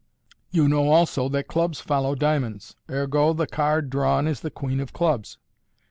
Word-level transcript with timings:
You 0.49 0.67
know 0.67 0.89
also 0.89 1.29
that 1.29 1.47
clubs 1.47 1.79
follow 1.79 2.15
dia 2.15 2.39
monds: 2.39 2.73
ergo, 2.89 3.33
the 3.33 3.45
card 3.45 3.91
drawn 3.91 4.25
is 4.25 4.39
the 4.39 4.49
queen 4.49 4.79
of 4.79 4.93
clubs. 4.93 5.37